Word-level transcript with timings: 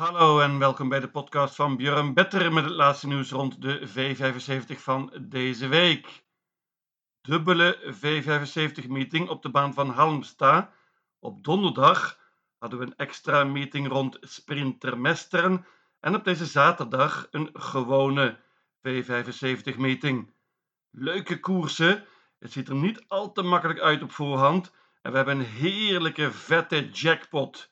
Hallo 0.00 0.40
en 0.40 0.58
welkom 0.58 0.88
bij 0.88 1.00
de 1.00 1.08
podcast 1.08 1.54
van 1.54 1.76
Björn 1.76 2.14
Better 2.14 2.52
met 2.52 2.64
het 2.64 2.72
laatste 2.72 3.06
nieuws 3.06 3.30
rond 3.30 3.62
de 3.62 3.88
V75 3.88 4.76
van 4.76 5.12
deze 5.20 5.68
week. 5.68 6.24
Dubbele 7.20 7.94
V75-meeting 7.94 9.28
op 9.28 9.42
de 9.42 9.50
baan 9.50 9.74
van 9.74 9.90
Halmstad. 9.90 10.70
Op 11.18 11.44
donderdag 11.44 12.18
hadden 12.58 12.78
we 12.78 12.84
een 12.84 12.96
extra 12.96 13.44
meeting 13.44 13.88
rond 13.88 14.16
Sprintermesteren 14.20 15.66
en 16.00 16.14
op 16.14 16.24
deze 16.24 16.46
zaterdag 16.46 17.28
een 17.30 17.50
gewone 17.52 18.38
V75-meeting. 18.88 20.34
Leuke 20.90 21.40
koersen, 21.40 22.04
het 22.38 22.52
ziet 22.52 22.68
er 22.68 22.74
niet 22.74 23.04
al 23.08 23.32
te 23.32 23.42
makkelijk 23.42 23.80
uit 23.80 24.02
op 24.02 24.12
voorhand 24.12 24.72
en 25.02 25.10
we 25.10 25.16
hebben 25.16 25.38
een 25.38 25.46
heerlijke 25.46 26.32
vette 26.32 26.88
jackpot. 26.90 27.70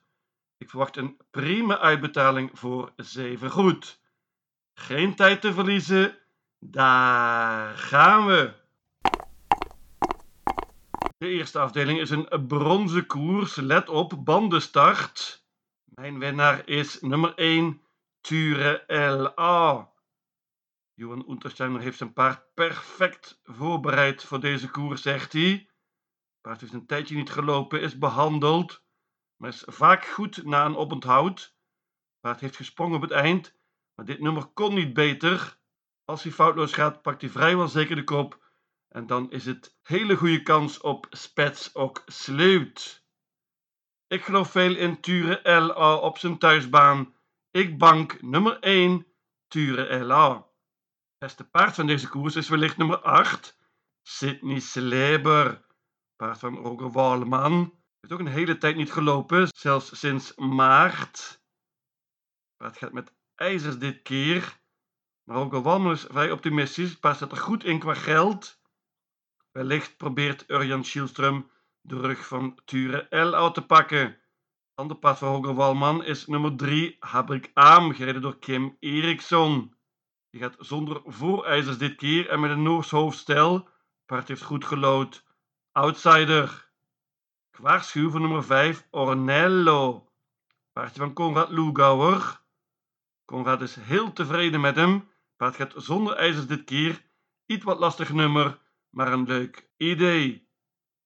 Ik 0.58 0.70
verwacht 0.70 0.96
een 0.96 1.16
prima 1.30 1.78
uitbetaling 1.78 2.50
voor 2.52 2.92
zeven 2.96 3.50
goed. 3.50 4.00
Geen 4.74 5.14
tijd 5.14 5.40
te 5.40 5.52
verliezen. 5.52 6.18
Daar 6.58 7.76
gaan 7.76 8.26
we. 8.26 8.54
De 11.18 11.28
eerste 11.28 11.58
afdeling 11.58 12.00
is 12.00 12.10
een 12.10 12.46
bronzen 12.46 13.06
koers. 13.06 13.56
Let 13.56 13.88
op, 13.88 14.24
bandenstart. 14.24 15.46
Mijn 15.84 16.18
winnaar 16.18 16.68
is 16.68 17.00
nummer 17.00 17.34
1, 17.34 17.82
Ture 18.20 18.84
LA. 18.86 19.92
Johan 20.94 21.30
Untersteiner 21.30 21.80
heeft 21.80 21.98
zijn 21.98 22.12
paard 22.12 22.54
perfect 22.54 23.40
voorbereid 23.44 24.24
voor 24.24 24.40
deze 24.40 24.70
koers, 24.70 25.02
zegt 25.02 25.32
hij. 25.32 25.50
Het 25.50 26.40
paard 26.40 26.60
heeft 26.60 26.72
een 26.72 26.86
tijdje 26.86 27.16
niet 27.16 27.30
gelopen, 27.30 27.80
is 27.80 27.98
behandeld 27.98 28.86
maar 29.38 29.50
is 29.50 29.62
vaak 29.66 30.06
goed 30.06 30.44
na 30.44 30.64
een 30.64 30.76
oponthoud. 30.76 31.56
Paard 32.20 32.40
heeft 32.40 32.56
gesprongen 32.56 32.96
op 32.96 33.02
het 33.02 33.10
eind, 33.10 33.54
maar 33.94 34.06
dit 34.06 34.20
nummer 34.20 34.46
kon 34.46 34.74
niet 34.74 34.92
beter. 34.94 35.58
Als 36.04 36.22
hij 36.22 36.32
foutloos 36.32 36.72
gaat, 36.72 37.02
pakt 37.02 37.20
hij 37.20 37.30
vrijwel 37.30 37.68
zeker 37.68 37.96
de 37.96 38.04
kop. 38.04 38.46
En 38.88 39.06
dan 39.06 39.30
is 39.30 39.44
het 39.44 39.76
hele 39.82 40.16
goede 40.16 40.42
kans 40.42 40.80
op 40.80 41.06
Spets 41.10 41.74
ook 41.74 42.02
sleut. 42.06 43.06
Ik 44.06 44.24
geloof 44.24 44.50
veel 44.50 44.76
in 44.76 45.00
Ture 45.00 45.40
LA 45.42 45.94
op 45.94 46.18
zijn 46.18 46.38
thuisbaan. 46.38 47.14
Ik 47.50 47.78
bank 47.78 48.22
nummer 48.22 48.58
1, 48.60 49.06
Ture 49.48 50.04
LA. 50.04 50.46
Beste 51.18 51.48
paard 51.48 51.74
van 51.74 51.86
deze 51.86 52.08
koers 52.08 52.36
is 52.36 52.48
wellicht 52.48 52.76
nummer 52.76 52.98
8, 52.98 53.58
Sydney 54.02 54.60
Sleber. 54.60 55.66
Paard 56.16 56.38
van 56.38 56.56
Roger 56.56 56.90
Walman 56.90 57.77
heeft 58.00 58.12
ook 58.12 58.18
een 58.18 58.26
hele 58.26 58.58
tijd 58.58 58.76
niet 58.76 58.92
gelopen, 58.92 59.48
zelfs 59.56 59.98
sinds 59.98 60.34
maart. 60.36 61.42
Maar 62.56 62.68
het 62.68 62.78
gaat 62.78 62.92
met 62.92 63.14
ijzers 63.34 63.78
dit 63.78 64.02
keer. 64.02 64.60
Maar 65.24 65.36
ook 65.36 65.54
al 65.54 65.62
Walmer 65.62 65.92
is 65.92 66.02
vrij 66.02 66.30
optimistisch, 66.30 66.96
het 67.00 67.20
er 67.20 67.36
goed 67.36 67.64
in 67.64 67.78
qua 67.78 67.94
geld. 67.94 68.60
Wellicht 69.52 69.96
probeert 69.96 70.50
Urjan 70.50 70.84
Schielström 70.84 71.50
de 71.80 72.00
rug 72.00 72.26
van 72.26 72.58
Ture 72.64 73.06
L 73.10 73.34
uit 73.34 73.54
te 73.54 73.66
pakken. 73.66 74.20
Ander 74.74 74.96
paard 74.96 75.18
van 75.18 75.34
Roger 75.34 75.54
Walman 75.54 76.04
is 76.04 76.26
nummer 76.26 76.56
3, 76.56 76.96
Habrik 76.98 77.50
Aam, 77.54 77.92
gereden 77.92 78.22
door 78.22 78.38
Kim 78.38 78.76
Eriksson. 78.80 79.76
Die 80.30 80.40
gaat 80.40 80.56
zonder 80.58 81.02
voorijzers 81.04 81.78
dit 81.78 81.96
keer 81.96 82.28
en 82.28 82.40
met 82.40 82.50
een 82.50 82.62
Noors 82.62 82.90
hoofdstel. 82.90 83.68
Paard 84.06 84.28
heeft 84.28 84.42
goed 84.42 84.64
gelood. 84.64 85.24
Outsider. 85.72 86.67
Waarschuw 87.58 88.10
voor 88.10 88.20
nummer 88.20 88.44
5, 88.44 88.86
Ornello. 88.90 90.08
Paardje 90.72 91.00
van 91.00 91.12
Konrad 91.12 91.50
Lugauer. 91.50 92.40
Konrad 93.24 93.62
is 93.62 93.76
heel 93.76 94.12
tevreden 94.12 94.60
met 94.60 94.76
hem. 94.76 95.08
Paard 95.36 95.56
gaat 95.56 95.72
zonder 95.76 96.16
ijzers 96.16 96.46
dit 96.46 96.64
keer. 96.64 97.02
Iets 97.46 97.64
wat 97.64 97.78
lastig 97.78 98.12
nummer, 98.12 98.58
maar 98.90 99.12
een 99.12 99.26
leuk 99.26 99.70
idee. 99.76 100.48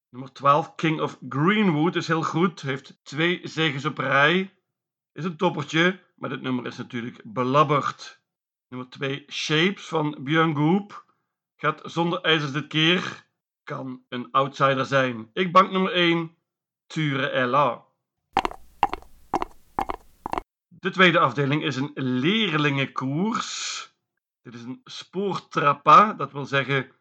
Nummer 0.09 0.33
12, 0.33 0.75
King 0.75 1.01
of 1.01 1.19
Greenwood, 1.29 1.95
is 1.95 2.07
heel 2.07 2.23
goed. 2.23 2.61
Heeft 2.61 2.99
twee 3.03 3.39
zegens 3.43 3.85
op 3.85 3.97
rij. 3.97 4.53
Is 5.13 5.23
een 5.23 5.37
toppertje, 5.37 5.99
maar 6.15 6.29
dit 6.29 6.41
nummer 6.41 6.65
is 6.65 6.77
natuurlijk 6.77 7.21
belabberd. 7.23 8.21
Nummer 8.67 8.89
2, 8.89 9.25
Shapes 9.31 9.85
van 9.85 10.17
Björn 10.19 10.55
Goop. 10.55 11.05
Gaat 11.55 11.81
zonder 11.83 12.21
ijzers 12.21 12.51
dit 12.51 12.67
keer. 12.67 13.25
Kan 13.63 14.05
een 14.09 14.31
outsider 14.31 14.85
zijn. 14.85 15.29
Ik 15.33 15.51
bank 15.51 15.71
nummer 15.71 15.91
1, 15.91 16.37
Ture 16.87 17.45
LA. 17.45 17.85
De 20.67 20.89
tweede 20.91 21.19
afdeling 21.19 21.63
is 21.63 21.75
een 21.75 21.91
leerlingenkoers. 21.93 23.81
Dit 24.41 24.53
is 24.53 24.63
een 24.63 24.81
spoortrappa, 24.83 26.13
dat 26.13 26.31
wil 26.31 26.45
zeggen 26.45 26.91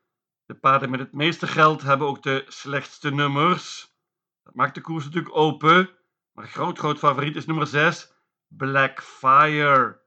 de 0.46 0.54
paarden 0.54 0.90
met 0.90 1.00
het 1.00 1.12
meeste 1.12 1.46
geld 1.46 1.82
hebben 1.82 2.06
ook 2.06 2.22
de 2.22 2.44
slechtste 2.48 3.10
nummers. 3.10 3.94
Dat 4.42 4.54
maakt 4.54 4.74
de 4.74 4.80
koers 4.80 5.04
natuurlijk 5.04 5.36
open, 5.36 5.90
maar 6.32 6.48
groot 6.48 6.78
groot 6.78 6.98
favoriet 6.98 7.36
is 7.36 7.46
nummer 7.46 7.66
6, 7.66 8.12
Blackfire. 8.46 10.00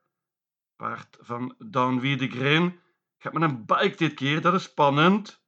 Paard 0.75 1.17
van 1.19 1.55
Dan 1.57 1.99
Wiedegrin 1.99 2.79
gaat 3.17 3.33
met 3.33 3.43
een 3.43 3.65
bike 3.65 3.95
dit 3.95 4.13
keer, 4.13 4.41
dat 4.41 4.53
is 4.53 4.63
spannend. 4.63 5.43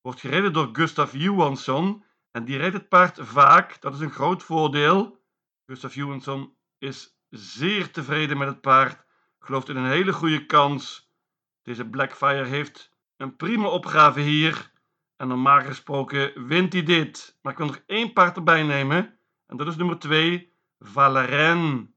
Wordt 0.00 0.20
gereden 0.20 0.52
door 0.52 0.68
Gustav 0.72 1.12
Johansson 1.12 2.04
en 2.30 2.44
die 2.44 2.56
rijdt 2.56 2.74
het 2.74 2.88
paard 2.88 3.18
vaak, 3.20 3.80
dat 3.80 3.94
is 3.94 4.00
een 4.00 4.10
groot 4.10 4.42
voordeel. 4.42 5.22
Gustav 5.66 5.94
Johansson 5.94 6.56
is 6.78 7.18
zeer 7.28 7.90
tevreden 7.90 8.38
met 8.38 8.48
het 8.48 8.60
paard, 8.60 9.04
gelooft 9.38 9.68
in 9.68 9.76
een 9.76 9.90
hele 9.90 10.12
goede 10.12 10.46
kans. 10.46 11.10
Deze 11.62 11.88
Blackfire 11.88 12.44
heeft 12.44 12.92
een 13.16 13.36
prima 13.36 13.68
opgave 13.68 14.20
hier. 14.20 14.70
En 15.16 15.28
normaal 15.28 15.60
gesproken 15.60 16.46
wint 16.46 16.72
hij 16.72 16.82
dit. 16.82 17.38
Maar 17.42 17.52
ik 17.52 17.58
wil 17.58 17.66
nog 17.66 17.82
één 17.86 18.12
paard 18.12 18.36
erbij 18.36 18.62
nemen. 18.62 19.18
En 19.46 19.56
dat 19.56 19.66
is 19.66 19.76
nummer 19.76 19.98
2, 19.98 20.52
Valeren. 20.78 21.94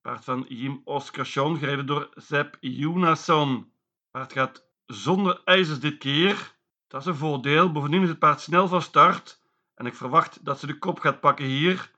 Paard 0.00 0.24
van 0.24 0.44
Jim 0.48 0.80
Oscarsson, 0.84 1.58
gereden 1.58 1.86
door 1.86 2.08
Sepp 2.14 2.56
Jonasson. 2.60 3.72
Paard 4.10 4.32
gaat 4.32 4.66
zonder 4.86 5.42
ijzers 5.44 5.80
dit 5.80 5.98
keer. 5.98 6.53
Dat 6.94 7.02
is 7.02 7.08
een 7.08 7.16
voordeel. 7.16 7.72
Bovendien 7.72 8.02
is 8.02 8.08
het 8.08 8.18
paard 8.18 8.40
snel 8.40 8.68
van 8.68 8.82
start 8.82 9.40
en 9.74 9.86
ik 9.86 9.94
verwacht 9.94 10.44
dat 10.44 10.58
ze 10.58 10.66
de 10.66 10.78
kop 10.78 11.00
gaat 11.00 11.20
pakken 11.20 11.44
hier. 11.44 11.90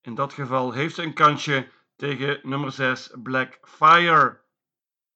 In 0.00 0.14
dat 0.14 0.32
geval 0.32 0.72
heeft 0.72 0.94
ze 0.94 1.02
een 1.02 1.14
kansje 1.14 1.68
tegen 1.96 2.40
nummer 2.42 2.72
6 2.72 3.10
Blackfire. 3.22 4.40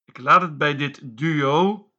Ik 0.04 0.18
laat 0.18 0.40
het 0.40 0.58
bij 0.58 0.76
dit 0.76 1.00
duo. 1.02 1.90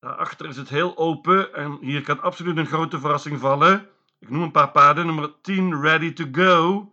Daarachter 0.00 0.48
is 0.48 0.56
het 0.56 0.68
heel 0.68 0.96
open 0.96 1.54
en 1.54 1.78
hier 1.80 2.02
kan 2.02 2.20
absoluut 2.20 2.56
een 2.56 2.66
grote 2.66 3.00
verrassing 3.00 3.40
vallen. 3.40 3.88
Ik 4.18 4.30
noem 4.30 4.42
een 4.42 4.50
paar 4.50 4.70
paarden. 4.70 5.06
Nummer 5.06 5.40
10 5.40 5.80
Ready 5.80 6.12
to 6.12 6.24
Go. 6.32 6.92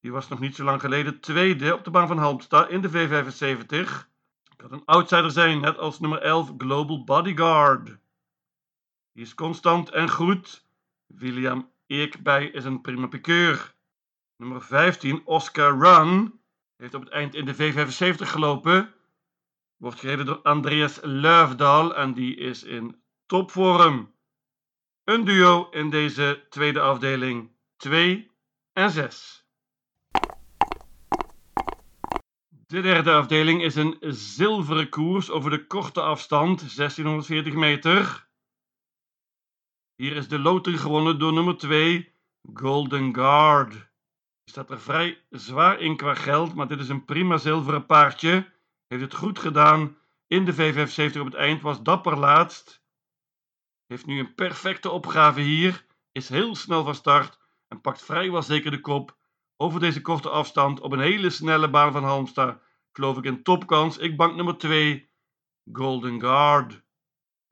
Die 0.00 0.12
was 0.12 0.28
nog 0.28 0.40
niet 0.40 0.56
zo 0.56 0.64
lang 0.64 0.80
geleden 0.80 1.20
tweede 1.20 1.74
op 1.74 1.84
de 1.84 1.90
baan 1.90 2.08
van 2.08 2.18
Halmstad 2.18 2.68
in 2.68 2.80
de 2.80 2.90
V75. 2.90 4.10
Kan 4.56 4.72
een 4.72 4.84
outsider 4.84 5.30
zijn, 5.30 5.60
net 5.60 5.78
als 5.78 6.00
nummer 6.00 6.20
11 6.20 6.52
Global 6.58 7.04
Bodyguard. 7.04 8.00
Is 9.14 9.34
constant 9.34 9.90
en 9.90 10.10
goed. 10.10 10.64
William 11.06 11.70
Eekbij 11.86 12.46
is 12.46 12.64
een 12.64 12.80
prima 12.80 13.06
pikeur. 13.06 13.74
Nummer 14.36 14.62
15, 14.62 15.26
Oscar 15.26 15.78
Run, 15.78 16.40
heeft 16.76 16.94
op 16.94 17.02
het 17.02 17.12
eind 17.12 17.34
in 17.34 17.44
de 17.44 17.54
V75 17.54 18.16
gelopen. 18.16 18.94
Wordt 19.76 20.00
gereden 20.00 20.26
door 20.26 20.42
Andreas 20.42 20.98
Luifdal 21.02 21.96
en 21.96 22.14
die 22.14 22.36
is 22.36 22.62
in 22.62 23.02
topvorm. 23.26 24.14
Een 25.04 25.24
duo 25.24 25.68
in 25.70 25.90
deze 25.90 26.46
tweede 26.48 26.80
afdeling 26.80 27.50
2 27.76 28.30
en 28.72 28.90
6. 28.90 29.46
De 32.66 32.80
derde 32.80 33.12
afdeling 33.12 33.62
is 33.62 33.74
een 33.74 33.96
zilveren 34.00 34.88
koers 34.88 35.30
over 35.30 35.50
de 35.50 35.66
korte 35.66 36.00
afstand, 36.00 36.58
1640 36.58 37.54
meter. 37.54 38.30
Hier 39.96 40.16
is 40.16 40.28
de 40.28 40.38
loting 40.38 40.80
gewonnen 40.80 41.18
door 41.18 41.32
nummer 41.32 41.56
2, 41.56 42.12
Golden 42.54 43.14
Guard. 43.14 43.70
Die 43.70 43.80
staat 44.44 44.70
er 44.70 44.80
vrij 44.80 45.24
zwaar 45.30 45.80
in 45.80 45.96
qua 45.96 46.14
geld, 46.14 46.54
maar 46.54 46.68
dit 46.68 46.80
is 46.80 46.88
een 46.88 47.04
prima 47.04 47.36
zilveren 47.36 47.86
paardje. 47.86 48.52
Heeft 48.86 49.02
het 49.02 49.14
goed 49.14 49.38
gedaan 49.38 49.96
in 50.26 50.44
de 50.44 50.54
V75 50.54 51.18
op 51.18 51.24
het 51.24 51.34
eind, 51.34 51.62
was 51.62 51.82
dapper 51.82 52.18
laatst. 52.18 52.82
Heeft 53.86 54.06
nu 54.06 54.18
een 54.18 54.34
perfecte 54.34 54.90
opgave 54.90 55.40
hier, 55.40 55.86
is 56.12 56.28
heel 56.28 56.54
snel 56.54 56.84
van 56.84 56.94
start 56.94 57.38
en 57.68 57.80
pakt 57.80 58.04
vrijwel 58.04 58.42
zeker 58.42 58.70
de 58.70 58.80
kop 58.80 59.16
over 59.56 59.80
deze 59.80 60.00
korte 60.00 60.28
afstand 60.28 60.80
op 60.80 60.92
een 60.92 61.00
hele 61.00 61.30
snelle 61.30 61.70
baan 61.70 61.92
van 61.92 62.04
Halmstad. 62.04 62.62
Geloof 62.92 63.18
ik 63.18 63.24
een 63.24 63.42
topkans. 63.42 63.98
Ik 63.98 64.16
bank 64.16 64.36
nummer 64.36 64.58
2, 64.58 65.10
Golden 65.72 66.20
Guard. 66.20 66.82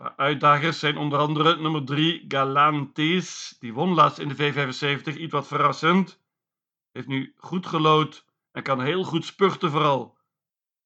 Uitdagers 0.00 0.78
zijn 0.78 0.96
onder 0.96 1.18
andere 1.18 1.56
nummer 1.56 1.84
3 1.84 2.24
Galantis. 2.28 3.56
Die 3.58 3.72
won 3.72 3.94
laatst 3.94 4.18
in 4.18 4.28
de 4.28 4.34
V75, 4.34 5.16
iets 5.16 5.32
wat 5.32 5.46
verrassend. 5.46 6.20
Heeft 6.92 7.06
nu 7.06 7.34
goed 7.36 7.66
gelood 7.66 8.24
en 8.52 8.62
kan 8.62 8.80
heel 8.80 9.04
goed 9.04 9.24
spurten 9.24 9.70
vooral. 9.70 10.18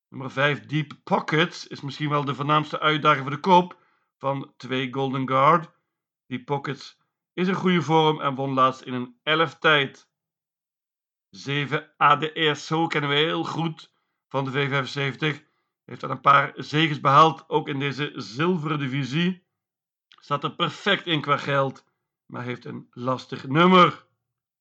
Nummer 0.08 0.30
5 0.30 0.66
Deep 0.66 0.92
Pockets 1.04 1.66
is 1.66 1.80
misschien 1.80 2.08
wel 2.08 2.24
de 2.24 2.34
voornaamste 2.34 2.80
uitdaging 2.80 3.22
voor 3.22 3.34
de 3.34 3.40
koop 3.40 3.78
van 4.18 4.52
2 4.56 4.92
Golden 4.92 5.28
Guard. 5.28 5.70
Deep 6.26 6.44
Pockets 6.44 6.98
is 7.32 7.48
een 7.48 7.54
goede 7.54 7.82
vorm 7.82 8.20
en 8.20 8.34
won 8.34 8.52
laatst 8.54 8.82
in 8.82 8.92
een 8.92 9.18
11 9.22 9.58
tijd. 9.58 10.08
7 11.30 11.94
ADSO 11.96 12.86
kennen 12.86 13.10
we 13.10 13.16
heel 13.16 13.44
goed 13.44 13.92
van 14.28 14.44
de 14.44 14.50
V75. 14.50 15.53
Heeft 15.84 16.02
al 16.02 16.10
een 16.10 16.20
paar 16.20 16.52
zegens 16.56 17.00
behaald, 17.00 17.48
ook 17.48 17.68
in 17.68 17.78
deze 17.78 18.12
zilveren 18.14 18.78
divisie. 18.78 19.46
Staat 20.08 20.44
er 20.44 20.54
perfect 20.54 21.06
in 21.06 21.20
qua 21.20 21.36
geld, 21.36 21.84
maar 22.26 22.42
heeft 22.42 22.64
een 22.64 22.88
lastig 22.90 23.46
nummer. 23.46 24.06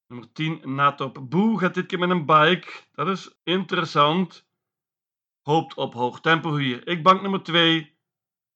Nummer 0.08 0.34
10, 0.34 0.76
Natop 0.76 1.30
Boe 1.30 1.60
gaat 1.60 1.74
dit 1.74 1.86
keer 1.86 2.00
met 2.00 2.10
een 2.10 2.26
bike. 2.26 2.68
Dat 2.92 3.08
is 3.08 3.40
interessant. 3.44 4.48
Hoopt 5.42 5.76
op 5.76 5.94
hoog 5.94 6.22
tempo 6.22 6.56
hier. 6.56 6.88
Ik 6.88 7.04
bank 7.04 7.22
nummer 7.22 7.44
2, 7.44 7.98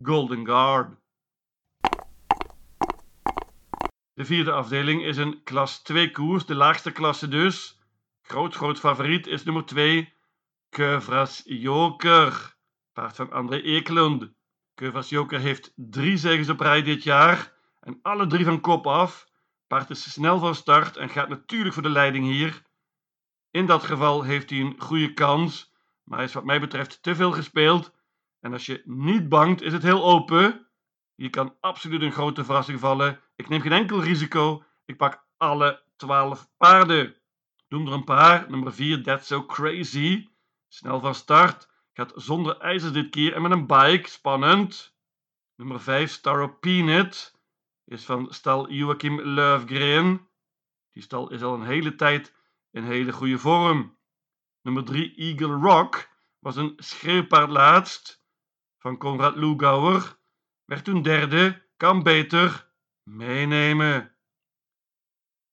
Golden 0.03 0.45
Guard. 0.45 0.99
De 4.13 4.25
vierde 4.25 4.51
afdeling 4.51 5.03
is 5.03 5.17
een 5.17 5.43
klas 5.43 5.81
2 5.81 6.11
koers, 6.11 6.45
de 6.45 6.55
laagste 6.55 6.91
klasse 6.91 7.27
dus. 7.27 7.79
Groot, 8.21 8.55
groot 8.55 8.79
favoriet 8.79 9.27
is 9.27 9.43
nummer 9.43 9.65
2, 9.65 10.13
Keuvras 10.69 11.41
Joker. 11.45 12.56
Paard 12.97 13.15
van 13.15 13.31
André 13.31 13.61
Ekelund. 13.61 14.31
Keuvras 14.73 15.09
Joker 15.09 15.39
heeft 15.39 15.73
drie 15.75 16.17
zegens 16.17 16.49
op 16.49 16.59
rij 16.59 16.83
dit 16.83 17.03
jaar 17.03 17.53
en 17.79 17.99
alle 18.01 18.27
drie 18.27 18.45
van 18.45 18.61
kop 18.61 18.87
af. 18.87 19.27
Paard 19.67 19.89
is 19.89 20.11
snel 20.11 20.39
van 20.39 20.55
start 20.55 20.97
en 20.97 21.09
gaat 21.09 21.29
natuurlijk 21.29 21.73
voor 21.73 21.83
de 21.83 21.89
leiding 21.89 22.25
hier. 22.25 22.61
In 23.51 23.65
dat 23.65 23.83
geval 23.83 24.23
heeft 24.23 24.49
hij 24.49 24.59
een 24.59 24.75
goede 24.77 25.13
kans, 25.13 25.73
maar 26.03 26.23
is 26.23 26.33
wat 26.33 26.43
mij 26.43 26.59
betreft 26.59 27.03
te 27.03 27.15
veel 27.15 27.31
gespeeld. 27.31 27.93
En 28.39 28.53
als 28.53 28.65
je 28.65 28.81
niet 28.85 29.29
bangt, 29.29 29.61
is 29.61 29.73
het 29.73 29.83
heel 29.83 30.03
open. 30.03 30.67
Hier 31.15 31.29
kan 31.29 31.55
absoluut 31.59 32.01
een 32.01 32.11
grote 32.11 32.43
verrassing 32.43 32.79
vallen. 32.79 33.19
Ik 33.35 33.49
neem 33.49 33.61
geen 33.61 33.71
enkel 33.71 34.01
risico. 34.01 34.63
Ik 34.85 34.97
pak 34.97 35.25
alle 35.37 35.83
12 35.95 36.49
paarden. 36.57 37.15
Doe 37.67 37.87
er 37.87 37.93
een 37.93 38.03
paar. 38.03 38.49
Nummer 38.49 38.73
4, 38.73 39.03
That's 39.03 39.27
So 39.27 39.45
Crazy. 39.45 40.29
Snel 40.67 40.99
van 40.99 41.15
start. 41.15 41.75
Gaat 41.97 42.11
zonder 42.15 42.57
ijzers 42.57 42.93
dit 42.93 43.09
keer 43.09 43.33
en 43.33 43.41
met 43.41 43.51
een 43.51 43.67
bike. 43.67 44.09
Spannend. 44.09 44.95
Nummer 45.55 45.81
5, 45.81 46.11
Star 46.11 46.53
Peanut. 46.53 47.35
Is 47.85 48.05
van 48.05 48.33
stal 48.33 48.69
Joachim 48.69 49.21
Löfgren. 49.21 50.29
Die 50.91 51.03
stal 51.03 51.31
is 51.31 51.43
al 51.43 51.53
een 51.53 51.65
hele 51.65 51.95
tijd 51.95 52.35
in 52.71 52.83
hele 52.83 53.11
goede 53.11 53.37
vorm. 53.37 53.97
Nummer 54.61 54.83
3, 54.83 55.15
Eagle 55.15 55.53
Rock. 55.53 56.09
Was 56.39 56.55
een 56.55 56.73
schreeuwpaard 56.77 57.49
laatst. 57.49 58.23
Van 58.77 58.97
Konrad 58.97 59.35
Lugauer. 59.35 60.19
Werd 60.65 60.83
toen 60.83 61.01
derde. 61.01 61.65
Kan 61.77 62.03
beter. 62.03 62.71
Meenemen. 63.03 64.15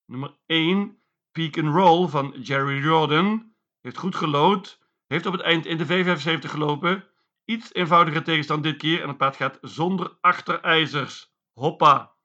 Nummer 0.05 0.37
1, 0.45 1.01
Peak 1.31 1.57
and 1.57 1.75
Roll 1.75 2.07
van 2.07 2.41
Jerry 2.41 2.83
Jordan. 2.83 3.55
Heeft 3.81 3.97
goed 3.97 4.15
gelood. 4.15 4.84
Heeft 5.07 5.25
op 5.25 5.33
het 5.33 5.41
eind 5.41 5.65
in 5.65 5.77
de 5.77 5.85
V75 5.85 6.49
gelopen. 6.49 7.07
Iets 7.45 7.73
eenvoudiger 7.73 8.23
tegenstand 8.23 8.63
dit 8.63 8.77
keer 8.77 9.01
en 9.01 9.07
het 9.07 9.17
paard 9.17 9.35
gaat 9.35 9.57
zonder 9.61 10.17
achterijzers. 10.21 11.33
Hoppa. 11.53 12.15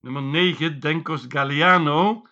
Nummer 0.00 0.22
9, 0.22 0.80
Denkos 0.80 1.24
Galliano. 1.28 2.26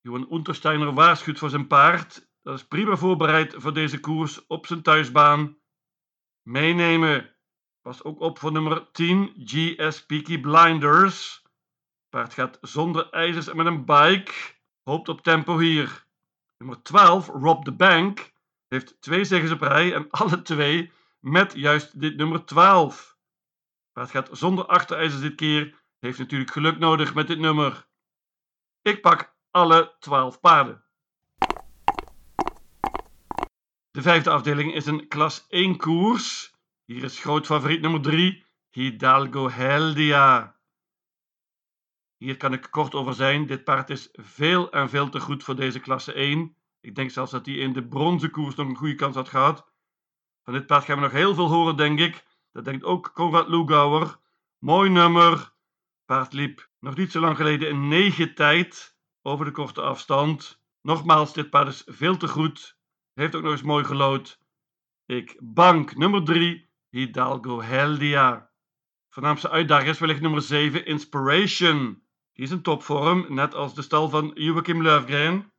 Johan 0.00 0.32
Untersteiner 0.32 0.94
waarschuwt 0.94 1.38
voor 1.38 1.50
zijn 1.50 1.66
paard. 1.66 2.28
Dat 2.42 2.54
is 2.54 2.66
prima 2.66 2.96
voorbereid 2.96 3.54
voor 3.56 3.74
deze 3.74 4.00
koers 4.00 4.46
op 4.46 4.66
zijn 4.66 4.82
thuisbaan. 4.82 5.58
Meenemen. 6.42 7.34
Pas 7.80 8.04
ook 8.04 8.20
op 8.20 8.38
voor 8.38 8.52
nummer 8.52 8.90
10, 8.92 9.32
GS 9.36 10.06
Peaky 10.06 10.40
Blinders. 10.40 11.42
Paard 12.08 12.34
gaat 12.34 12.58
zonder 12.60 13.10
ijzers 13.10 13.48
en 13.48 13.56
met 13.56 13.66
een 13.66 13.84
bike. 13.84 14.32
Hoopt 14.82 15.08
op 15.08 15.22
tempo 15.22 15.58
hier. 15.58 16.06
Nummer 16.58 16.82
12, 16.82 17.26
Rob 17.26 17.64
the 17.64 17.72
Bank. 17.72 18.32
Heeft 18.70 19.00
twee 19.00 19.24
zegens 19.24 19.50
op 19.50 19.60
rij 19.60 19.94
en 19.94 20.10
alle 20.10 20.42
twee 20.42 20.92
met 21.20 21.52
juist 21.56 22.00
dit 22.00 22.16
nummer 22.16 22.44
12. 22.44 23.18
Paard 23.92 24.10
gaat 24.10 24.28
zonder 24.32 24.66
achterijzers 24.66 25.20
dit 25.20 25.34
keer. 25.34 25.82
Heeft 25.98 26.18
natuurlijk 26.18 26.50
geluk 26.50 26.78
nodig 26.78 27.14
met 27.14 27.26
dit 27.26 27.38
nummer. 27.38 27.88
Ik 28.82 29.00
pak 29.00 29.34
alle 29.50 29.96
12 29.98 30.40
paarden. 30.40 30.84
De 33.90 34.02
vijfde 34.02 34.30
afdeling 34.30 34.74
is 34.74 34.86
een 34.86 35.08
klas 35.08 35.46
1 35.48 35.76
koers. 35.76 36.54
Hier 36.84 37.04
is 37.04 37.20
groot 37.20 37.46
favoriet 37.46 37.80
nummer 37.80 38.00
3, 38.00 38.44
Hidalgo 38.70 39.50
Heldia. 39.50 40.58
Hier 42.16 42.36
kan 42.36 42.52
ik 42.52 42.66
kort 42.70 42.94
over 42.94 43.14
zijn. 43.14 43.46
Dit 43.46 43.64
paard 43.64 43.90
is 43.90 44.08
veel 44.12 44.70
en 44.70 44.88
veel 44.88 45.08
te 45.08 45.20
goed 45.20 45.44
voor 45.44 45.56
deze 45.56 45.80
klasse 45.80 46.12
1. 46.12 46.56
Ik 46.80 46.94
denk 46.94 47.10
zelfs 47.10 47.30
dat 47.30 47.46
hij 47.46 47.54
in 47.54 47.72
de 47.72 47.86
bronzen 47.86 48.30
koers 48.30 48.54
nog 48.54 48.68
een 48.68 48.76
goede 48.76 48.94
kans 48.94 49.14
had 49.14 49.28
gehad. 49.28 49.72
Van 50.42 50.52
dit 50.52 50.66
paard 50.66 50.84
gaan 50.84 50.96
we 50.96 51.02
nog 51.02 51.12
heel 51.12 51.34
veel 51.34 51.48
horen, 51.48 51.76
denk 51.76 51.98
ik. 51.98 52.24
Dat 52.52 52.64
denkt 52.64 52.84
ook 52.84 53.10
Konrad 53.14 53.48
Lugauer. 53.48 54.18
Mooi 54.58 54.90
nummer. 54.90 55.52
Paard 56.04 56.32
liep 56.32 56.68
nog 56.80 56.96
niet 56.96 57.10
zo 57.10 57.20
lang 57.20 57.36
geleden 57.36 57.68
in 57.68 57.88
9 57.88 58.34
tijd 58.34 58.96
over 59.22 59.44
de 59.44 59.50
korte 59.50 59.80
afstand. 59.80 60.62
Nogmaals, 60.82 61.32
dit 61.32 61.50
paard 61.50 61.68
is 61.68 61.82
veel 61.86 62.16
te 62.16 62.28
goed. 62.28 62.78
Heeft 63.14 63.34
ook 63.34 63.42
nog 63.42 63.52
eens 63.52 63.62
mooi 63.62 63.84
gelood. 63.84 64.40
Ik 65.06 65.36
bank 65.42 65.96
nummer 65.96 66.24
3, 66.24 66.68
Hidalgo 66.88 67.62
Heldia. 67.62 68.50
Voornaamste 69.08 69.50
uitdager 69.50 69.88
is 69.88 69.98
wellicht 69.98 70.20
nummer 70.20 70.42
7, 70.42 70.86
Inspiration. 70.86 72.02
Die 72.32 72.44
is 72.44 72.50
in 72.50 72.62
topvorm, 72.62 73.26
net 73.28 73.54
als 73.54 73.74
de 73.74 73.82
stal 73.82 74.08
van 74.08 74.30
Joachim 74.34 74.82
Löfgren. 74.82 75.49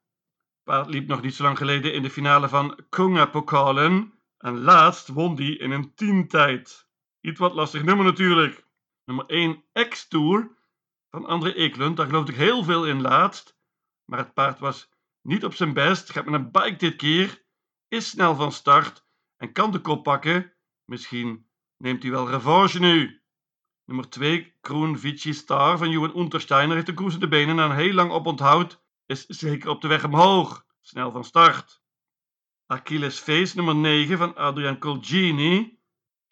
Paard 0.71 0.89
liep 0.89 1.07
nog 1.07 1.21
niet 1.21 1.35
zo 1.35 1.44
lang 1.44 1.57
geleden 1.57 1.94
in 1.94 2.01
de 2.01 2.09
finale 2.09 2.50
van 2.50 2.79
Kunga 2.89 3.25
Pokalen. 3.25 4.13
En 4.38 4.62
laatst 4.62 5.07
won 5.07 5.35
die 5.35 5.57
in 5.57 5.71
een 5.71 5.94
10 5.95 6.27
tijd. 6.27 6.88
Iets 7.21 7.39
wat 7.39 7.53
lastig 7.53 7.83
nummer 7.83 8.06
natuurlijk. 8.06 8.65
Nummer 9.06 9.25
1, 9.25 9.63
X-Tour 9.89 10.57
van 11.09 11.25
André 11.25 11.51
Eklund. 11.51 11.97
Daar 11.97 12.06
geloofde 12.06 12.31
ik 12.31 12.38
heel 12.38 12.63
veel 12.63 12.88
in 12.88 13.01
laatst. 13.01 13.57
Maar 14.06 14.19
het 14.19 14.33
paard 14.33 14.59
was 14.59 14.89
niet 15.21 15.45
op 15.45 15.53
zijn 15.53 15.73
best. 15.73 16.12
Gaat 16.12 16.25
met 16.25 16.33
een 16.33 16.51
bike 16.51 16.75
dit 16.75 16.95
keer. 16.95 17.44
Is 17.88 18.10
snel 18.10 18.36
van 18.36 18.51
start. 18.51 19.05
En 19.38 19.51
kan 19.51 19.72
de 19.72 19.79
kop 19.79 20.03
pakken. 20.03 20.53
Misschien 20.86 21.50
neemt 21.77 22.01
hij 22.03 22.12
wel 22.12 22.29
revanche 22.29 22.79
nu. 22.79 23.22
Nummer 23.86 24.10
2, 24.10 24.57
Kroen 24.62 25.00
Vici 25.00 25.34
Star 25.34 25.77
van 25.77 25.89
Johan 25.89 26.17
Untersteiner 26.17 26.75
heeft 26.75 26.88
een 26.88 26.96
koers 26.96 27.19
de 27.19 27.27
benen 27.27 27.60
en 27.60 27.69
een 27.69 27.75
heel 27.75 27.93
lang 27.93 28.12
oponthoud. 28.12 28.80
Is 29.12 29.25
zeker 29.25 29.70
op 29.70 29.82
de 29.82 29.88
weg 29.88 30.03
omhoog. 30.03 30.65
Snel 30.82 31.12
van 31.12 31.24
start. 31.24 31.82
Achilles 32.65 33.20
Face 33.20 33.56
nummer 33.56 33.75
9 33.75 34.18
van 34.18 34.36
Adrian 34.36 34.77
Colgini. 34.77 35.80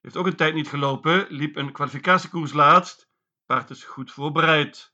Heeft 0.02 0.18
ook 0.18 0.26
een 0.26 0.36
tijd 0.36 0.54
niet 0.54 0.68
gelopen. 0.68 1.28
Liep 1.30 1.56
een 1.56 1.72
kwalificatiekoers 1.72 2.54
laatst. 2.54 3.10
Paard 3.46 3.70
is 3.70 3.84
goed 3.84 4.12
voorbereid. 4.12 4.94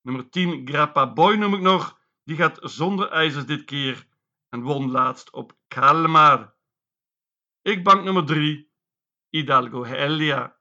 Nummer 0.00 0.30
10, 0.30 0.68
Grappa 0.68 1.12
Boy 1.12 1.34
noem 1.34 1.54
ik 1.54 1.60
nog. 1.60 2.00
Die 2.24 2.36
gaat 2.36 2.58
zonder 2.62 3.10
ijzers 3.10 3.46
dit 3.46 3.64
keer. 3.64 4.06
En 4.48 4.62
won 4.62 4.90
laatst 4.90 5.30
op 5.30 5.56
Kalmar. 5.68 6.54
Ik 7.62 7.84
bank 7.84 8.04
nummer 8.04 8.24
3, 8.24 8.70
Hidalgo 9.28 9.84
Helia. 9.84 10.57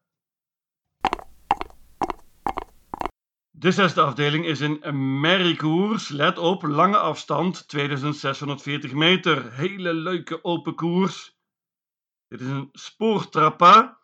De 3.59 3.71
zesde 3.71 4.01
afdeling 4.01 4.45
is 4.45 4.59
een 4.59 5.19
merriekoers. 5.19 6.09
Let 6.09 6.37
op, 6.37 6.63
lange 6.63 6.97
afstand, 6.97 7.67
2640 7.67 8.93
meter. 8.93 9.53
Hele 9.53 9.93
leuke 9.93 10.43
open 10.43 10.75
koers. 10.75 11.37
Dit 12.27 12.41
is 12.41 12.47
een 12.47 12.69
spoortrappa. 12.71 13.99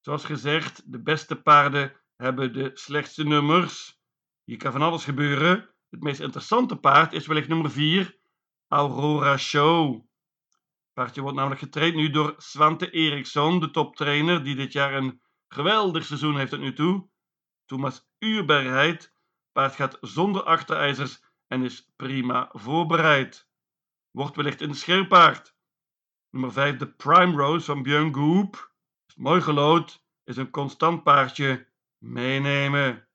Zoals 0.00 0.24
gezegd, 0.24 0.92
de 0.92 1.02
beste 1.02 1.42
paarden 1.42 1.92
hebben 2.16 2.52
de 2.52 2.70
slechtste 2.74 3.24
nummers. 3.24 4.00
Hier 4.44 4.56
kan 4.56 4.72
van 4.72 4.82
alles 4.82 5.04
gebeuren. 5.04 5.70
Het 5.90 6.02
meest 6.02 6.20
interessante 6.20 6.76
paard 6.76 7.12
is 7.12 7.26
wellicht 7.26 7.48
nummer 7.48 7.70
4, 7.70 8.18
Aurora 8.68 9.36
Show. 9.36 10.04
Paardje 10.92 11.20
wordt 11.20 11.36
namelijk 11.36 11.60
getraind 11.60 11.94
nu 11.94 12.10
door 12.10 12.34
Svante 12.36 12.90
Eriksson, 12.90 13.60
de 13.60 13.70
toptrainer, 13.70 14.44
die 14.44 14.56
dit 14.56 14.72
jaar 14.72 14.94
een 14.94 15.20
geweldig 15.48 16.04
seizoen 16.04 16.36
heeft 16.36 16.50
tot 16.50 16.60
nu 16.60 16.72
toe. 16.72 17.08
Thomas 17.66 18.08
Uurbergheid. 18.18 19.14
Paard 19.52 19.74
gaat 19.74 19.98
zonder 20.00 20.42
achterijzers 20.42 21.22
en 21.46 21.62
is 21.62 21.92
prima 21.96 22.48
voorbereid. 22.52 23.48
Wordt 24.10 24.36
wellicht 24.36 24.60
een 24.60 24.74
scherpaard. 24.74 25.54
Nummer 26.30 26.52
5, 26.52 26.76
de 26.76 26.88
Prime 26.88 27.36
Rose 27.36 27.64
van 27.64 27.82
Björn 27.82 28.14
Goop. 28.14 28.74
Mooi 29.16 29.40
gelood, 29.40 30.04
is 30.24 30.36
een 30.36 30.50
constant 30.50 31.02
paardje. 31.02 31.68
Meenemen. 31.98 33.08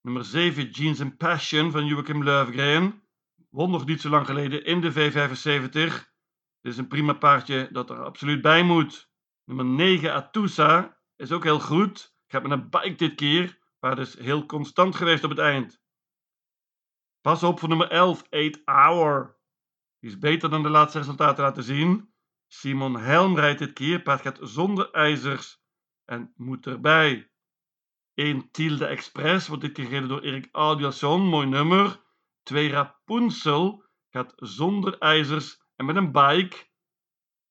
Nummer 0.00 0.24
7, 0.24 0.70
Jeans 0.70 1.00
and 1.00 1.16
Passion 1.16 1.70
van 1.70 1.86
Joachim 1.86 2.24
Löfgren. 2.24 3.02
Won 3.50 3.70
nog 3.70 3.86
niet 3.86 4.00
zo 4.00 4.08
lang 4.08 4.26
geleden 4.26 4.64
in 4.64 4.80
de 4.80 4.92
V75. 4.92 5.70
Dit 6.60 6.72
is 6.72 6.76
een 6.76 6.88
prima 6.88 7.12
paardje 7.12 7.68
dat 7.72 7.90
er 7.90 8.04
absoluut 8.04 8.42
bij 8.42 8.62
moet. 8.62 9.10
Nummer 9.44 9.64
9 9.64 10.12
Atusa 10.14 10.98
is 11.16 11.32
ook 11.32 11.44
heel 11.44 11.60
goed. 11.60 12.16
Gaat 12.28 12.42
met 12.42 12.50
een 12.50 12.70
bike 12.70 12.94
dit 12.94 13.14
keer. 13.14 13.58
Paard 13.78 13.98
is 13.98 14.18
heel 14.18 14.46
constant 14.46 14.94
geweest 14.94 15.24
op 15.24 15.30
het 15.30 15.38
eind. 15.38 15.80
Pas 17.20 17.42
op 17.42 17.58
voor 17.58 17.68
nummer 17.68 17.90
11 17.90 18.22
8 18.30 18.60
Hour. 18.64 19.38
Die 19.98 20.10
is 20.10 20.18
beter 20.18 20.50
dan 20.50 20.62
de 20.62 20.68
laatste 20.68 20.98
resultaten 20.98 21.44
laten 21.44 21.62
zien. 21.62 22.12
Simon 22.46 22.96
Helm 22.96 23.36
rijdt 23.36 23.58
dit 23.58 23.72
keer. 23.72 24.02
Paard 24.02 24.20
gaat 24.20 24.38
zonder 24.40 24.90
ijzers 24.90 25.62
en 26.04 26.32
moet 26.36 26.66
erbij. 26.66 27.30
1 28.14 28.50
Tilde 28.50 28.86
Express 28.86 29.48
wordt 29.48 29.62
dit 29.62 29.72
keer 29.72 29.84
gereden 29.84 30.08
door 30.08 30.20
Erik 30.20 30.48
Audielson. 30.52 31.28
Mooi 31.28 31.46
nummer. 31.46 32.02
2 32.42 32.70
Rapunzel 32.70 33.84
gaat 34.08 34.32
zonder 34.36 34.98
ijzers 34.98 35.62
en 35.76 35.84
met 35.84 35.96
een 35.96 36.12
bike. 36.12 36.66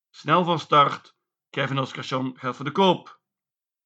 Snel 0.10 0.44
van 0.44 0.60
start. 0.60 1.18
Kevin 1.50 1.80
Oscarsson 1.80 2.38
gaat 2.40 2.56
voor 2.56 2.66
de 2.66 2.72
koop. 2.72 3.17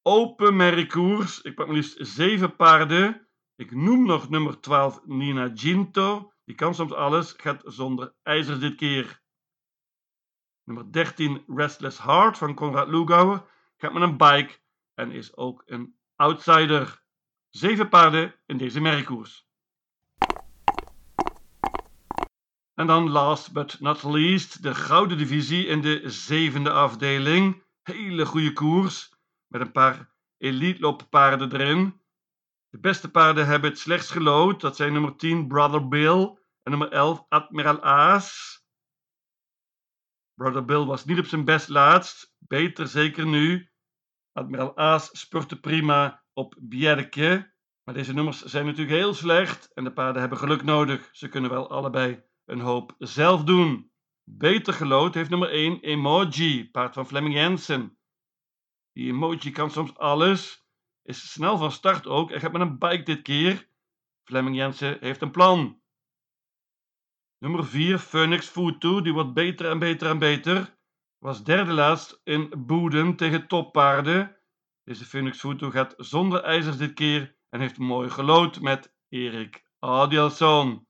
Open 0.04 0.56
merkkoers. 0.56 1.40
Ik 1.40 1.54
pak 1.54 1.66
maar 1.66 1.74
liefst 1.74 1.96
7 1.98 2.56
paarden. 2.56 3.26
Ik 3.56 3.70
noem 3.70 4.06
nog 4.06 4.28
nummer 4.28 4.60
12 4.60 5.00
Nina 5.04 5.50
Ginto. 5.54 6.32
Die 6.44 6.54
kan 6.54 6.74
soms 6.74 6.92
alles. 6.92 7.34
Gaat 7.36 7.62
zonder 7.64 8.14
ijzers 8.22 8.58
dit 8.58 8.74
keer. 8.74 9.20
Nummer 10.64 10.92
13 10.92 11.44
Restless 11.46 12.02
Heart 12.02 12.38
van 12.38 12.54
Konrad 12.54 12.88
Lugauer. 12.88 13.44
Gaat 13.76 13.92
met 13.92 14.02
een 14.02 14.16
bike 14.16 14.58
en 14.94 15.10
is 15.10 15.36
ook 15.36 15.62
een 15.66 15.96
outsider. 16.16 17.02
7 17.48 17.88
paarden 17.88 18.34
in 18.46 18.56
deze 18.56 18.80
merkkoers. 18.80 19.46
En 22.74 22.86
dan 22.86 23.10
last 23.10 23.52
but 23.52 23.80
not 23.80 24.02
least 24.02 24.62
de 24.62 24.74
gouden 24.74 25.18
divisie 25.18 25.66
in 25.66 25.80
de 25.80 26.10
zevende 26.10 26.70
afdeling. 26.70 27.62
Hele 27.82 28.26
goede 28.26 28.52
koers 28.52 29.12
met 29.52 29.60
een 29.60 29.72
paar 29.72 30.14
elite 30.38 30.96
paarden 31.10 31.52
erin. 31.52 32.00
De 32.68 32.78
beste 32.78 33.10
paarden 33.10 33.46
hebben 33.46 33.70
het 33.70 33.78
slechts 33.78 34.10
gelood. 34.10 34.60
Dat 34.60 34.76
zijn 34.76 34.92
nummer 34.92 35.16
10 35.16 35.46
Brother 35.46 35.88
Bill 35.88 36.38
en 36.62 36.70
nummer 36.70 36.90
11 36.92 37.24
Admiral 37.28 37.82
Aas. 37.82 38.60
Brother 40.34 40.64
Bill 40.64 40.84
was 40.84 41.04
niet 41.04 41.18
op 41.18 41.26
zijn 41.26 41.44
best 41.44 41.68
laatst. 41.68 42.34
Beter 42.38 42.88
zeker 42.88 43.26
nu. 43.26 43.70
Admiral 44.32 44.76
Aas 44.76 45.08
spurte 45.12 45.60
prima 45.60 46.24
op 46.32 46.54
Bjerke. 46.60 47.54
Maar 47.84 47.94
deze 47.94 48.12
nummers 48.12 48.42
zijn 48.42 48.64
natuurlijk 48.64 48.96
heel 48.96 49.14
slecht 49.14 49.72
en 49.72 49.84
de 49.84 49.92
paarden 49.92 50.20
hebben 50.20 50.38
geluk 50.38 50.62
nodig. 50.62 51.08
Ze 51.12 51.28
kunnen 51.28 51.50
wel 51.50 51.70
allebei 51.70 52.22
een 52.44 52.60
hoop 52.60 52.94
zelf 52.98 53.44
doen. 53.44 53.90
Beter 54.24 54.72
gelood 54.72 55.14
heeft 55.14 55.30
nummer 55.30 55.50
1 55.50 55.80
Emoji, 55.80 56.70
paard 56.70 56.94
van 56.94 57.06
Fleming 57.06 57.34
Jensen. 57.34 57.96
Die 58.92 59.08
Emoji 59.08 59.50
kan 59.50 59.70
soms 59.70 59.96
alles, 59.96 60.66
is 61.02 61.32
snel 61.32 61.58
van 61.58 61.72
start 61.72 62.06
ook 62.06 62.30
en 62.30 62.40
gaat 62.40 62.52
met 62.52 62.60
een 62.60 62.78
bike 62.78 63.02
dit 63.02 63.22
keer. 63.22 63.68
Fleming 64.24 64.56
Jensen 64.56 64.96
heeft 65.00 65.22
een 65.22 65.30
plan. 65.30 65.80
Nummer 67.38 67.64
4 67.64 67.98
Phoenix 67.98 68.48
Futu, 68.48 69.02
die 69.02 69.12
wordt 69.12 69.34
beter 69.34 69.70
en 69.70 69.78
beter 69.78 70.08
en 70.08 70.18
beter. 70.18 70.76
Was 71.18 71.44
derde 71.44 71.72
laatst 71.72 72.20
in 72.24 72.52
Boeden 72.56 73.16
tegen 73.16 73.46
toppaarden. 73.46 74.36
Deze 74.84 75.04
Phoenix 75.04 75.40
Futu 75.40 75.70
gaat 75.70 75.94
zonder 75.96 76.42
ijzers 76.42 76.76
dit 76.76 76.92
keer 76.92 77.36
en 77.48 77.60
heeft 77.60 77.78
mooi 77.78 78.10
gelood 78.10 78.60
met 78.60 78.94
Erik 79.08 79.64
Adielson. 79.78 80.86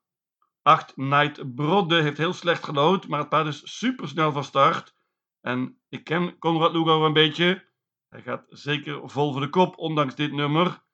8 0.62 0.96
Night 0.96 1.54
Brodde 1.54 2.02
heeft 2.02 2.18
heel 2.18 2.32
slecht 2.32 2.64
gelood, 2.64 3.08
maar 3.08 3.18
het 3.18 3.28
paard 3.28 3.46
is 3.46 3.78
super 3.78 4.08
snel 4.08 4.32
van 4.32 4.44
start. 4.44 4.96
En 5.40 5.80
ik 5.88 6.04
ken 6.04 6.38
Conrad 6.38 6.72
Lugauer 6.72 7.06
een 7.06 7.12
beetje. 7.12 7.70
Hij 8.12 8.22
gaat 8.22 8.46
zeker 8.48 9.10
vol 9.10 9.32
voor 9.32 9.40
de 9.40 9.48
kop, 9.48 9.78
ondanks 9.78 10.14
dit 10.14 10.32
nummer. 10.32 10.84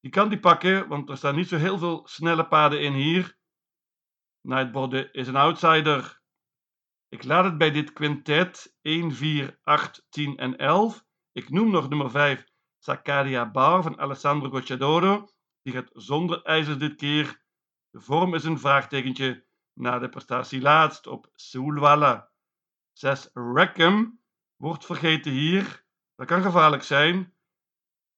Die 0.00 0.10
kan 0.10 0.28
die 0.28 0.40
pakken, 0.40 0.88
want 0.88 1.08
er 1.08 1.16
staan 1.16 1.34
niet 1.34 1.48
zo 1.48 1.56
heel 1.56 1.78
veel 1.78 2.06
snelle 2.06 2.46
paarden 2.46 2.80
in 2.80 2.92
hier. 2.92 3.38
Night 4.40 4.72
Brodde 4.72 5.10
is 5.10 5.28
een 5.28 5.36
outsider. 5.36 6.22
Ik 7.08 7.24
laat 7.24 7.44
het 7.44 7.58
bij 7.58 7.70
dit 7.70 7.92
quintet 7.92 8.76
1, 8.82 9.12
4, 9.12 9.58
8, 9.62 10.06
10 10.08 10.36
en 10.36 10.56
11. 10.56 11.04
Ik 11.32 11.50
noem 11.50 11.70
nog 11.70 11.88
nummer 11.88 12.10
5 12.10 12.44
Sakaria 12.78 13.50
Bar 13.50 13.82
van 13.82 13.98
Alessandro 13.98 14.50
Gocciadoro. 14.50 15.28
Die 15.62 15.72
gaat 15.72 15.90
zonder 15.92 16.42
ijzers 16.42 16.78
dit 16.78 16.94
keer. 16.94 17.42
De 17.90 18.00
vorm 18.00 18.34
is 18.34 18.44
een 18.44 18.58
vraagtekentje 18.58 19.46
na 19.72 19.98
de 19.98 20.08
prestatie 20.08 20.60
laatst 20.60 21.06
op 21.06 21.30
Soulwalla. 21.34 22.30
6 22.92 23.30
Rackham 23.32 24.20
wordt 24.56 24.86
vergeten 24.86 25.32
hier. 25.32 25.88
Dat 26.20 26.28
kan 26.28 26.42
gevaarlijk 26.42 26.82
zijn. 26.82 27.34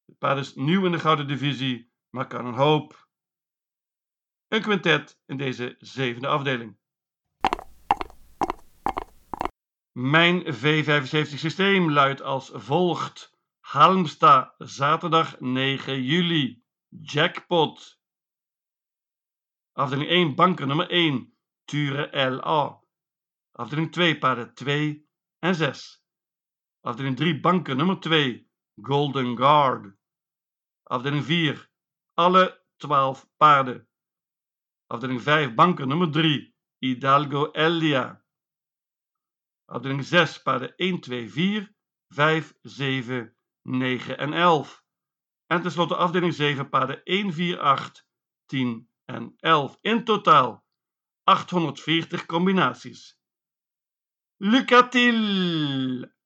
Het 0.04 0.18
paard 0.18 0.38
is 0.38 0.54
nieuw 0.54 0.84
in 0.84 0.92
de 0.92 0.98
gouden 0.98 1.26
divisie, 1.26 1.92
maar 2.10 2.26
kan 2.26 2.46
een 2.46 2.54
hoop. 2.54 3.08
Een 4.48 4.62
quintet 4.62 5.20
in 5.26 5.36
deze 5.36 5.76
zevende 5.78 6.28
afdeling. 6.28 6.78
Mijn 9.92 10.42
V75 10.54 11.38
systeem 11.38 11.90
luidt 11.90 12.22
als 12.22 12.50
volgt. 12.54 13.38
Halmstad, 13.60 14.54
zaterdag 14.58 15.40
9 15.40 16.02
juli. 16.02 16.64
Jackpot. 16.88 18.00
Afdeling 19.72 20.08
1, 20.08 20.34
banker 20.34 20.66
nummer 20.66 20.90
1, 20.90 21.36
Ture 21.64 22.30
LA. 22.30 22.82
Afdeling 23.52 23.92
2, 23.92 24.18
paarden 24.18 24.54
2 24.54 25.08
en 25.38 25.54
6. 25.54 26.01
Afdeling 26.84 27.16
3, 27.16 27.40
banken 27.40 27.76
nummer 27.76 27.98
2, 27.98 28.50
Golden 28.74 29.36
Guard. 29.36 29.96
Afdeling 30.82 31.24
4, 31.24 31.70
alle 32.14 32.64
12 32.76 33.30
paarden. 33.36 33.88
Afdeling 34.86 35.22
5, 35.22 35.54
banker 35.54 35.86
nummer 35.86 36.10
3, 36.10 36.54
Hidalgo 36.78 37.50
Elia. 37.52 38.24
Afdeling 39.64 40.04
6, 40.04 40.42
paarden 40.42 40.72
1, 40.76 41.00
2, 41.00 41.28
4, 41.28 41.74
5, 42.08 42.54
7, 42.62 43.36
9 43.62 44.16
en 44.16 44.32
11. 44.32 44.82
En 45.46 45.62
tenslotte 45.62 45.96
afdeling 45.96 46.34
7, 46.34 46.68
paarden 46.68 47.00
1, 47.04 47.32
4, 47.32 47.60
8, 47.60 48.06
10 48.46 48.88
en 49.04 49.34
11. 49.38 49.78
In 49.80 50.04
totaal 50.04 50.64
840 51.24 52.26
combinaties. 52.26 53.18
Lucatil! 54.36 56.20